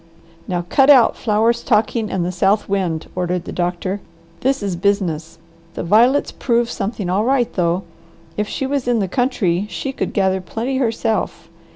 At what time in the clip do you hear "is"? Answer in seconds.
4.63-4.75